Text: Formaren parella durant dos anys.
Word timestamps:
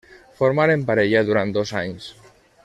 Formaren 0.39 0.85
parella 0.87 1.23
durant 1.29 1.55
dos 1.59 1.75
anys. 1.83 2.09